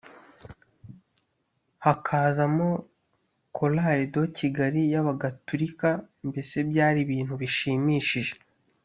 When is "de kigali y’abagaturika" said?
4.13-5.89